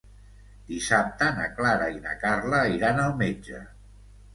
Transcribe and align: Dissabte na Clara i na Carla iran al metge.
Dissabte 0.71 1.29
na 1.37 1.47
Clara 1.61 1.93
i 1.99 2.03
na 2.09 2.19
Carla 2.27 2.67
iran 2.81 3.07
al 3.09 3.19
metge. 3.25 3.67